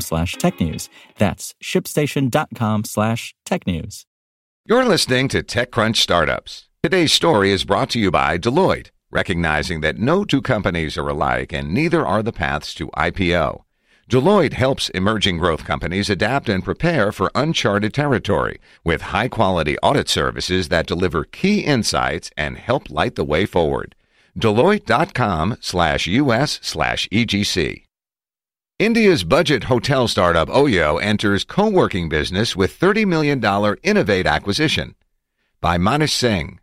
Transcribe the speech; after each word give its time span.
slash 0.00 0.36
technews. 0.36 0.88
That's 1.18 1.54
shipstation.com 1.62 2.84
slash 2.84 3.34
tech 3.44 3.66
news. 3.66 4.06
You're 4.66 4.84
listening 4.84 5.28
to 5.28 5.42
TechCrunch 5.42 5.96
Startups. 5.96 6.68
Today's 6.82 7.12
story 7.12 7.50
is 7.50 7.64
brought 7.64 7.90
to 7.90 7.98
you 7.98 8.10
by 8.10 8.38
Deloitte, 8.38 8.90
recognizing 9.10 9.80
that 9.82 9.98
no 9.98 10.24
two 10.24 10.40
companies 10.40 10.96
are 10.96 11.08
alike 11.08 11.52
and 11.52 11.72
neither 11.72 12.06
are 12.06 12.22
the 12.22 12.32
paths 12.32 12.74
to 12.74 12.88
IPO. 12.88 13.64
Deloitte 14.10 14.52
helps 14.52 14.90
emerging 14.90 15.38
growth 15.38 15.64
companies 15.64 16.10
adapt 16.10 16.48
and 16.50 16.62
prepare 16.62 17.10
for 17.10 17.30
uncharted 17.34 17.94
territory 17.94 18.60
with 18.84 19.00
high 19.00 19.28
quality 19.28 19.78
audit 19.78 20.08
services 20.08 20.68
that 20.68 20.86
deliver 20.86 21.24
key 21.24 21.60
insights 21.60 22.30
and 22.36 22.58
help 22.58 22.90
light 22.90 23.14
the 23.14 23.24
way 23.24 23.46
forward. 23.46 23.94
Deloitte.com 24.38 25.56
slash 25.60 26.06
US 26.06 26.58
slash 26.62 27.08
EGC. 27.10 27.83
India's 28.80 29.22
budget 29.22 29.62
hotel 29.62 30.08
startup 30.08 30.48
Oyo 30.48 31.00
enters 31.00 31.44
co-working 31.44 32.08
business 32.08 32.56
with 32.56 32.76
$30 32.76 33.06
million 33.06 33.40
Innov8 33.40 34.26
acquisition 34.26 34.96
by 35.60 35.78
Manish 35.78 36.10
Singh. 36.10 36.58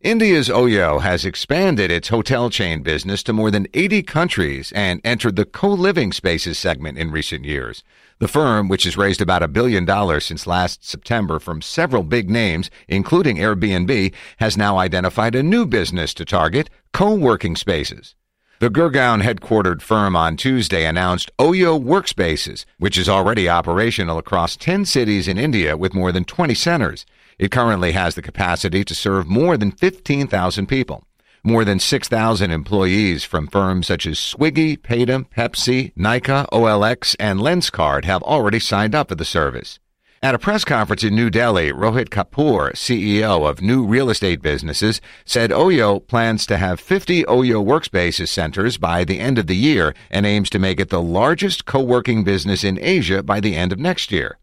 India's 0.00 0.48
Oyo 0.48 1.02
has 1.02 1.26
expanded 1.26 1.90
its 1.90 2.08
hotel 2.08 2.48
chain 2.48 2.82
business 2.82 3.22
to 3.22 3.34
more 3.34 3.50
than 3.50 3.66
80 3.74 4.02
countries 4.04 4.72
and 4.74 4.98
entered 5.04 5.36
the 5.36 5.44
co-living 5.44 6.10
spaces 6.10 6.56
segment 6.56 6.96
in 6.96 7.10
recent 7.10 7.44
years. 7.44 7.84
The 8.18 8.28
firm, 8.28 8.68
which 8.68 8.84
has 8.84 8.96
raised 8.96 9.20
about 9.20 9.42
a 9.42 9.48
billion 9.48 9.84
dollars 9.84 10.24
since 10.24 10.46
last 10.46 10.86
September 10.86 11.38
from 11.38 11.60
several 11.60 12.02
big 12.02 12.30
names, 12.30 12.70
including 12.88 13.36
Airbnb, 13.36 14.14
has 14.38 14.56
now 14.56 14.78
identified 14.78 15.34
a 15.34 15.42
new 15.42 15.66
business 15.66 16.14
to 16.14 16.24
target, 16.24 16.70
co-working 16.94 17.56
spaces. 17.56 18.14
The 18.58 18.70
Gurgaon 18.70 19.22
headquartered 19.22 19.82
firm 19.82 20.16
on 20.16 20.38
Tuesday 20.38 20.86
announced 20.86 21.30
Oyo 21.38 21.78
Workspaces, 21.78 22.64
which 22.78 22.96
is 22.96 23.06
already 23.06 23.50
operational 23.50 24.16
across 24.16 24.56
10 24.56 24.86
cities 24.86 25.28
in 25.28 25.36
India 25.36 25.76
with 25.76 25.92
more 25.92 26.10
than 26.10 26.24
20 26.24 26.54
centers. 26.54 27.04
It 27.38 27.50
currently 27.50 27.92
has 27.92 28.14
the 28.14 28.22
capacity 28.22 28.82
to 28.82 28.94
serve 28.94 29.26
more 29.26 29.58
than 29.58 29.72
15,000 29.72 30.66
people. 30.68 31.04
More 31.44 31.66
than 31.66 31.78
6,000 31.78 32.50
employees 32.50 33.24
from 33.24 33.46
firms 33.46 33.88
such 33.88 34.06
as 34.06 34.16
Swiggy, 34.16 34.78
Paytm, 34.78 35.28
Pepsi, 35.28 35.92
Nykaa, 35.92 36.48
OLX, 36.48 37.14
and 37.20 37.40
Lenskart 37.40 38.06
have 38.06 38.22
already 38.22 38.58
signed 38.58 38.94
up 38.94 39.10
for 39.10 39.16
the 39.16 39.26
service. 39.26 39.78
At 40.22 40.34
a 40.34 40.38
press 40.38 40.64
conference 40.64 41.04
in 41.04 41.14
New 41.14 41.28
Delhi, 41.28 41.70
Rohit 41.70 42.08
Kapoor, 42.08 42.72
CEO 42.72 43.46
of 43.46 43.60
New 43.60 43.84
Real 43.84 44.08
Estate 44.08 44.40
Businesses, 44.40 45.02
said 45.26 45.50
Oyo 45.50 46.04
plans 46.06 46.46
to 46.46 46.56
have 46.56 46.80
50 46.80 47.24
Oyo 47.24 47.62
Workspaces 47.62 48.28
centers 48.28 48.78
by 48.78 49.04
the 49.04 49.20
end 49.20 49.36
of 49.36 49.46
the 49.46 49.54
year 49.54 49.94
and 50.10 50.24
aims 50.24 50.48
to 50.50 50.58
make 50.58 50.80
it 50.80 50.88
the 50.88 51.02
largest 51.02 51.66
co-working 51.66 52.24
business 52.24 52.64
in 52.64 52.78
Asia 52.80 53.22
by 53.22 53.40
the 53.40 53.54
end 53.54 53.72
of 53.72 53.78
next 53.78 54.10
year. 54.10 54.38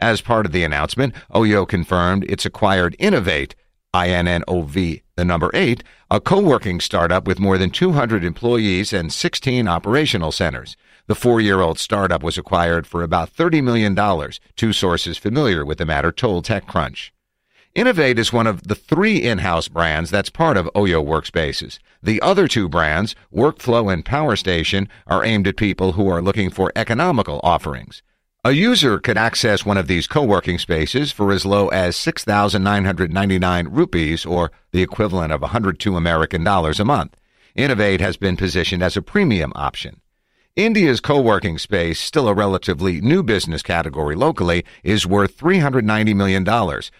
As 0.00 0.22
part 0.22 0.46
of 0.46 0.52
the 0.52 0.64
announcement, 0.64 1.14
Oyo 1.34 1.68
confirmed 1.68 2.24
it's 2.26 2.46
acquired 2.46 2.96
Innov8, 2.98 3.52
INNOV, 3.92 5.02
the 5.16 5.24
number 5.24 5.50
8, 5.52 5.84
a 6.10 6.18
co-working 6.18 6.80
startup 6.80 7.26
with 7.26 7.38
more 7.38 7.58
than 7.58 7.68
200 7.68 8.24
employees 8.24 8.94
and 8.94 9.12
16 9.12 9.68
operational 9.68 10.32
centers. 10.32 10.78
The 11.10 11.16
four-year-old 11.16 11.80
startup 11.80 12.22
was 12.22 12.38
acquired 12.38 12.86
for 12.86 13.02
about 13.02 13.34
$30 13.34 13.64
million, 13.64 13.96
two 14.54 14.72
sources 14.72 15.18
familiar 15.18 15.64
with 15.64 15.78
the 15.78 15.84
matter 15.84 16.12
told 16.12 16.44
TechCrunch. 16.44 17.10
Innov8 17.74 18.16
is 18.16 18.32
one 18.32 18.46
of 18.46 18.68
the 18.68 18.76
three 18.76 19.16
in-house 19.16 19.66
brands 19.66 20.12
that's 20.12 20.30
part 20.30 20.56
of 20.56 20.70
Oyo 20.76 21.04
Workspaces. 21.04 21.80
The 22.00 22.22
other 22.22 22.46
two 22.46 22.68
brands, 22.68 23.16
Workflo 23.34 23.92
and 23.92 24.04
PowerStation, 24.04 24.86
are 25.08 25.24
aimed 25.24 25.48
at 25.48 25.56
people 25.56 25.94
who 25.94 26.06
are 26.08 26.22
looking 26.22 26.48
for 26.48 26.70
economical 26.76 27.40
offerings. 27.42 28.04
A 28.44 28.52
user 28.52 29.00
could 29.00 29.18
access 29.18 29.66
one 29.66 29.78
of 29.78 29.88
these 29.88 30.06
co-working 30.06 30.60
spaces 30.60 31.10
for 31.10 31.32
as 31.32 31.44
low 31.44 31.70
as 31.70 31.96
6,999 31.96 33.66
rupees 33.66 34.24
or 34.24 34.52
the 34.70 34.82
equivalent 34.82 35.32
of 35.32 35.40
102 35.40 35.96
American 35.96 36.44
dollars 36.44 36.78
a 36.78 36.84
month. 36.84 37.16
Innov8 37.58 37.98
has 37.98 38.16
been 38.16 38.36
positioned 38.36 38.84
as 38.84 38.96
a 38.96 39.02
premium 39.02 39.52
option. 39.56 40.00
India's 40.56 41.00
co-working 41.00 41.58
space, 41.58 42.00
still 42.00 42.26
a 42.26 42.34
relatively 42.34 43.00
new 43.00 43.22
business 43.22 43.62
category 43.62 44.16
locally, 44.16 44.64
is 44.82 45.06
worth 45.06 45.38
$390 45.38 46.16
million, 46.16 46.44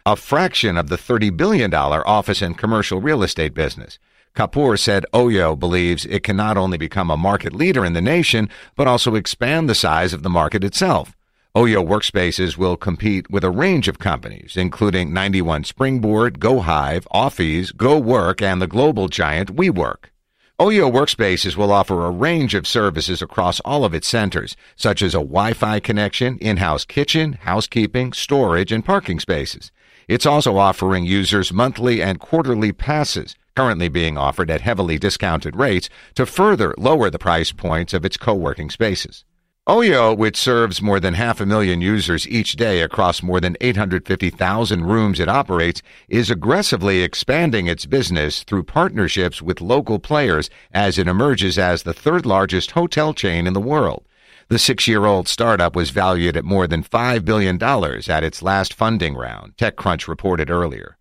a 0.06 0.16
fraction 0.16 0.76
of 0.76 0.88
the 0.88 0.96
$30 0.96 1.36
billion 1.36 1.74
office 1.74 2.42
and 2.42 2.56
commercial 2.56 3.00
real 3.00 3.24
estate 3.24 3.52
business. 3.52 3.98
Kapoor 4.36 4.78
said 4.78 5.04
Oyo 5.12 5.58
believes 5.58 6.06
it 6.06 6.22
can 6.22 6.36
not 6.36 6.56
only 6.56 6.78
become 6.78 7.10
a 7.10 7.16
market 7.16 7.52
leader 7.52 7.84
in 7.84 7.92
the 7.92 8.00
nation, 8.00 8.48
but 8.76 8.86
also 8.86 9.16
expand 9.16 9.68
the 9.68 9.74
size 9.74 10.12
of 10.12 10.22
the 10.22 10.30
market 10.30 10.62
itself. 10.62 11.16
Oyo 11.56 11.84
Workspaces 11.84 12.56
will 12.56 12.76
compete 12.76 13.28
with 13.32 13.42
a 13.42 13.50
range 13.50 13.88
of 13.88 13.98
companies, 13.98 14.56
including 14.56 15.12
91 15.12 15.64
Springboard, 15.64 16.38
GoHive, 16.38 17.04
Awfis, 17.12 17.72
GoWork, 17.72 18.40
and 18.40 18.62
the 18.62 18.68
global 18.68 19.08
giant 19.08 19.56
WeWork. 19.56 20.10
Oyo 20.60 20.92
Workspaces 20.92 21.56
will 21.56 21.72
offer 21.72 22.04
a 22.04 22.10
range 22.10 22.54
of 22.54 22.66
services 22.66 23.22
across 23.22 23.60
all 23.60 23.82
of 23.82 23.94
its 23.94 24.06
centers, 24.06 24.58
such 24.76 25.00
as 25.00 25.14
a 25.14 25.24
Wi-Fi 25.24 25.80
connection, 25.80 26.36
in-house 26.36 26.84
kitchen, 26.84 27.38
housekeeping, 27.44 28.12
storage, 28.12 28.70
and 28.70 28.84
parking 28.84 29.18
spaces. 29.18 29.72
It's 30.06 30.26
also 30.26 30.58
offering 30.58 31.06
users 31.06 31.50
monthly 31.50 32.02
and 32.02 32.20
quarterly 32.20 32.72
passes, 32.72 33.36
currently 33.56 33.88
being 33.88 34.18
offered 34.18 34.50
at 34.50 34.60
heavily 34.60 34.98
discounted 34.98 35.56
rates, 35.56 35.88
to 36.14 36.26
further 36.26 36.74
lower 36.76 37.08
the 37.08 37.18
price 37.18 37.52
points 37.52 37.94
of 37.94 38.04
its 38.04 38.18
co-working 38.18 38.68
spaces. 38.68 39.24
Oyo, 39.68 40.16
which 40.16 40.38
serves 40.38 40.80
more 40.80 40.98
than 40.98 41.14
half 41.14 41.38
a 41.38 41.44
million 41.44 41.82
users 41.82 42.26
each 42.26 42.54
day 42.54 42.80
across 42.80 43.22
more 43.22 43.40
than 43.40 43.58
850,000 43.60 44.84
rooms 44.86 45.20
it 45.20 45.28
operates, 45.28 45.82
is 46.08 46.30
aggressively 46.30 47.02
expanding 47.02 47.66
its 47.66 47.84
business 47.84 48.42
through 48.42 48.62
partnerships 48.64 49.42
with 49.42 49.60
local 49.60 49.98
players 49.98 50.48
as 50.72 50.98
it 50.98 51.06
emerges 51.06 51.58
as 51.58 51.82
the 51.82 51.92
third 51.92 52.24
largest 52.24 52.70
hotel 52.70 53.12
chain 53.12 53.46
in 53.46 53.52
the 53.52 53.60
world. 53.60 54.06
The 54.48 54.58
six-year-old 54.58 55.28
startup 55.28 55.76
was 55.76 55.90
valued 55.90 56.38
at 56.38 56.44
more 56.44 56.66
than 56.66 56.82
$5 56.82 57.24
billion 57.26 57.62
at 57.62 58.24
its 58.24 58.42
last 58.42 58.72
funding 58.72 59.14
round, 59.14 59.58
TechCrunch 59.58 60.08
reported 60.08 60.50
earlier. 60.50 60.96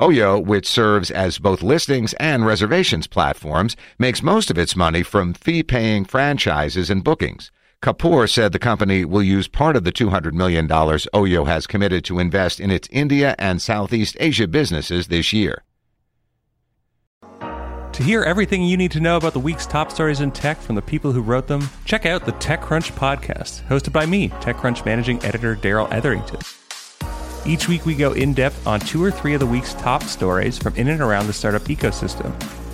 Oyo, 0.00 0.44
which 0.44 0.68
serves 0.68 1.12
as 1.12 1.38
both 1.38 1.62
listings 1.62 2.12
and 2.14 2.44
reservations 2.44 3.06
platforms, 3.06 3.76
makes 4.00 4.20
most 4.22 4.50
of 4.50 4.58
its 4.58 4.74
money 4.74 5.04
from 5.04 5.32
fee-paying 5.32 6.04
franchises 6.04 6.90
and 6.90 7.04
bookings. 7.04 7.52
Kapoor 7.82 8.30
said 8.30 8.52
the 8.52 8.58
company 8.58 9.06
will 9.06 9.22
use 9.22 9.48
part 9.48 9.74
of 9.74 9.84
the 9.84 9.92
$200 9.92 10.34
million 10.34 10.68
Oyo 10.68 11.46
has 11.46 11.66
committed 11.66 12.04
to 12.04 12.18
invest 12.18 12.60
in 12.60 12.70
its 12.70 12.86
India 12.92 13.34
and 13.38 13.62
Southeast 13.62 14.18
Asia 14.20 14.46
businesses 14.46 15.08
this 15.08 15.32
year. 15.32 15.64
To 17.40 18.02
hear 18.02 18.22
everything 18.22 18.62
you 18.62 18.76
need 18.76 18.90
to 18.92 19.00
know 19.00 19.16
about 19.16 19.32
the 19.32 19.40
week's 19.40 19.66
top 19.66 19.90
stories 19.90 20.20
in 20.20 20.30
tech 20.30 20.58
from 20.58 20.74
the 20.74 20.82
people 20.82 21.12
who 21.12 21.22
wrote 21.22 21.46
them, 21.46 21.70
check 21.86 22.04
out 22.04 22.26
the 22.26 22.32
TechCrunch 22.32 22.92
podcast, 22.92 23.66
hosted 23.66 23.94
by 23.94 24.04
me, 24.04 24.28
TechCrunch 24.28 24.84
managing 24.84 25.22
editor 25.24 25.54
Darrell 25.54 25.88
Etherington. 25.90 26.40
Each 27.46 27.66
week, 27.66 27.86
we 27.86 27.94
go 27.94 28.12
in 28.12 28.34
depth 28.34 28.66
on 28.66 28.80
two 28.80 29.02
or 29.02 29.10
three 29.10 29.32
of 29.32 29.40
the 29.40 29.46
week's 29.46 29.72
top 29.74 30.02
stories 30.02 30.58
from 30.58 30.76
in 30.76 30.88
and 30.88 31.00
around 31.00 31.26
the 31.26 31.32
startup 31.32 31.62
ecosystem 31.62 32.34